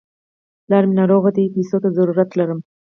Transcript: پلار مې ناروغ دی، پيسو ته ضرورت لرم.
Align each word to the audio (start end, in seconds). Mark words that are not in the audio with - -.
پلار 0.65 0.83
مې 0.87 0.93
ناروغ 0.99 1.23
دی، 1.35 1.53
پيسو 1.55 1.77
ته 1.83 1.89
ضرورت 1.97 2.29
لرم. 2.39 2.59